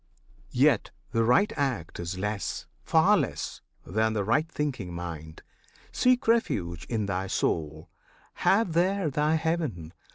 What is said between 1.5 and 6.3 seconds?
act Is less, far less, than the right thinking mind. Seek